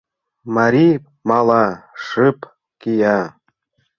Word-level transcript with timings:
Мари 0.55 0.89
мала, 1.29 1.63
шып 2.05 2.39
кия... 2.81 3.19